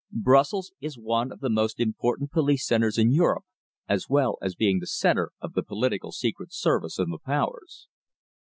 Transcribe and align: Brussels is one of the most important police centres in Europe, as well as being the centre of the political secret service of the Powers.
Brussels 0.23 0.73
is 0.81 0.97
one 0.97 1.31
of 1.31 1.41
the 1.41 1.49
most 1.51 1.79
important 1.79 2.31
police 2.31 2.65
centres 2.65 2.97
in 2.97 3.11
Europe, 3.11 3.45
as 3.87 4.09
well 4.09 4.39
as 4.41 4.55
being 4.55 4.79
the 4.79 4.87
centre 4.87 5.29
of 5.39 5.53
the 5.53 5.61
political 5.61 6.11
secret 6.11 6.51
service 6.51 6.97
of 6.97 7.07
the 7.09 7.19
Powers. 7.23 7.87